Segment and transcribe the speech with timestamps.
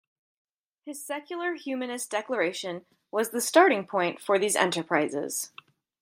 [0.83, 5.51] His Secular Humanist Declaration was the starting point for these enterprises.